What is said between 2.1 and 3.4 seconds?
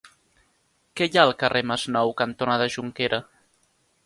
cantonada Jonquera?